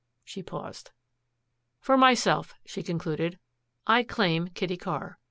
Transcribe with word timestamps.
She 0.23 0.41
paused. 0.41 0.89
"For 1.79 1.95
myself," 1.95 2.55
she 2.65 2.81
concluded, 2.81 3.37
"I 3.85 4.01
claim 4.01 4.47
Kitty 4.47 4.75
Carr. 4.77 5.19